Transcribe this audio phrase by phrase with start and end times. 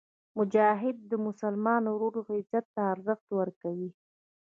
[0.37, 3.89] مجاهد د مسلمان ورور عزت ته ارزښت ورکوي.